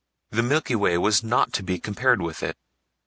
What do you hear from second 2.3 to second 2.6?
it.